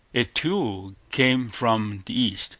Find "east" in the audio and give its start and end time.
2.19-2.49